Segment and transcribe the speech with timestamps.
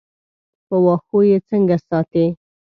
[0.67, 2.25] په واښو یې څنګه ساتې.